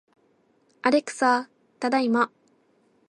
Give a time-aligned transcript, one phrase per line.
[0.81, 1.47] アレクサ、
[1.79, 2.31] ただいま